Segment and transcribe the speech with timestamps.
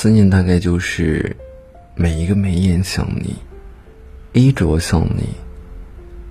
[0.00, 1.36] 思念大概就是
[1.96, 3.34] 每一个眉眼想你，
[4.32, 5.24] 衣着想你，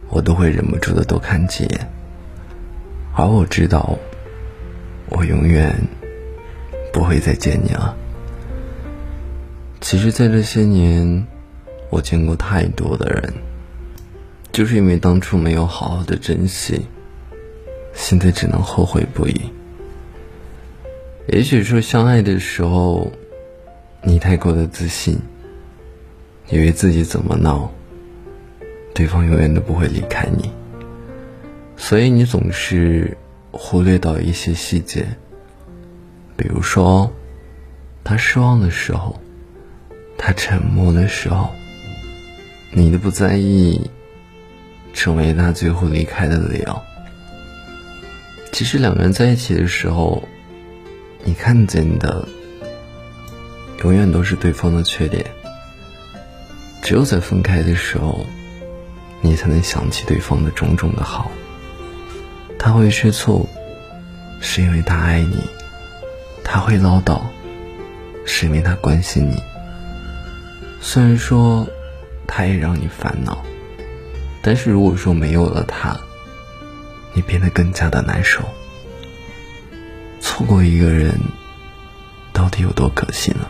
[0.08, 1.90] 我都会忍不住的多看几眼。
[3.14, 4.00] 而我知道，
[5.10, 5.76] 我永远
[6.94, 7.94] 不会再见你了。
[9.82, 11.28] 其实，在这些年，
[11.90, 13.34] 我见过太多的人，
[14.54, 16.86] 就是因为当初没有好好的珍惜，
[17.94, 19.42] 现在只能后悔不已。
[21.28, 23.12] 也许说相爱的时候，
[24.04, 25.20] 你太过的自信，
[26.50, 27.72] 以为自己怎么闹，
[28.94, 30.52] 对方永远都不会离开你。
[31.76, 33.18] 所以你总是
[33.52, 35.06] 忽略到一些细节，
[36.36, 37.12] 比如说，
[38.04, 39.20] 他失望的时候，
[40.18, 41.50] 他沉默的时候，
[42.72, 43.90] 你的不在意，
[44.94, 46.82] 成为他最后离开的理由。
[48.52, 50.24] 其实两个人在一起的时候，
[51.24, 52.28] 你看见的
[53.84, 55.26] 永远都是对方的缺点，
[56.82, 58.26] 只有在分开的时候，
[59.22, 61.32] 你才能想起对方的种种的好。
[62.58, 63.48] 他会吃醋，
[64.42, 65.38] 是因为他爱你；
[66.44, 67.22] 他会唠叨，
[68.26, 69.42] 是因为他关心你。
[70.82, 71.68] 虽然说
[72.26, 73.44] 他也让你烦恼，
[74.42, 75.96] 但是如果说没有了他，
[77.14, 78.42] 你变得更加的难受。
[80.20, 81.14] 错过一个人，
[82.34, 83.48] 到底有多可惜呢？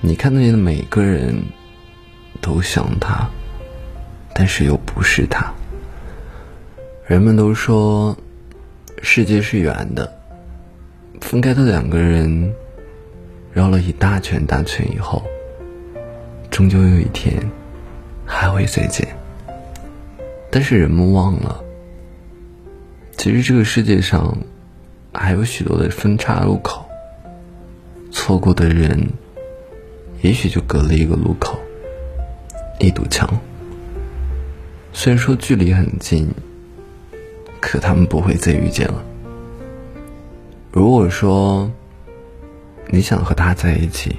[0.00, 1.34] 你看那的每个人
[2.40, 3.28] 都像他，
[4.34, 5.52] 但是又不是他。
[7.06, 8.16] 人们都说，
[9.02, 10.12] 世界是圆的。
[11.20, 12.52] 分开的两个人，
[13.52, 15.24] 绕了一大圈大圈以后，
[16.50, 17.34] 终究有一天
[18.24, 19.08] 还会再见。
[20.50, 21.64] 但是人们忘了，
[23.16, 24.36] 其实这个世界上
[25.12, 26.84] 还有许多的分岔路口，
[28.10, 29.08] 错过的人，
[30.26, 31.56] 也许就隔了一个路口，
[32.80, 33.28] 一堵墙。
[34.92, 36.28] 虽然说距离很近。
[37.58, 39.02] 可他们不会再遇见了。
[40.70, 41.68] 如果说
[42.88, 44.14] 你想和他在一起，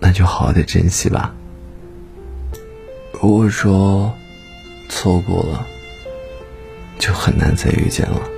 [0.00, 1.34] 那就好好的珍惜吧。
[3.12, 4.10] 如果说
[4.88, 5.66] 错过了，
[6.98, 8.35] 就很难再遇见了。